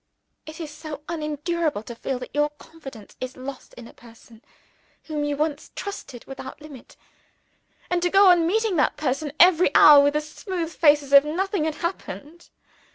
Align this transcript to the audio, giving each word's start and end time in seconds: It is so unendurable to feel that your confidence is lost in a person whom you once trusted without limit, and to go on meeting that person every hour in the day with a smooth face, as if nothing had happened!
It 0.47 0.59
is 0.59 0.71
so 0.71 1.03
unendurable 1.07 1.83
to 1.83 1.93
feel 1.93 2.17
that 2.17 2.33
your 2.33 2.49
confidence 2.49 3.15
is 3.21 3.37
lost 3.37 3.75
in 3.75 3.87
a 3.87 3.93
person 3.93 4.41
whom 5.03 5.23
you 5.23 5.37
once 5.37 5.69
trusted 5.75 6.25
without 6.25 6.59
limit, 6.59 6.97
and 7.87 8.01
to 8.01 8.09
go 8.09 8.27
on 8.29 8.47
meeting 8.47 8.77
that 8.77 8.97
person 8.97 9.31
every 9.39 9.69
hour 9.75 9.99
in 9.99 10.05
the 10.05 10.09
day 10.09 10.15
with 10.17 10.23
a 10.23 10.25
smooth 10.27 10.73
face, 10.73 11.03
as 11.03 11.13
if 11.13 11.23
nothing 11.23 11.65
had 11.65 11.75
happened! 11.75 12.49